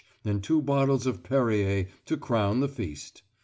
and 0.25 0.41
two 0.43 0.63
bottles 0.63 1.05
of 1.05 1.21
Perrier 1.21 1.87
to 2.07 2.17
crown 2.17 2.59
the 2.59 2.67
feast. 2.67 3.21